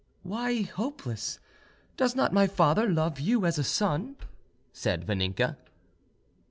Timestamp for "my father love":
2.33-3.19